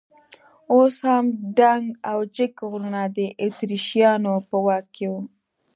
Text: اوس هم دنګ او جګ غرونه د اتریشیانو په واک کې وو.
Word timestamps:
اوس 0.73 0.95
هم 1.09 1.25
دنګ 1.59 1.85
او 2.11 2.19
جګ 2.35 2.53
غرونه 2.69 3.01
د 3.17 3.19
اتریشیانو 3.45 4.33
په 4.49 4.55
واک 4.65 4.85
کې 4.95 5.05
وو. 5.11 5.21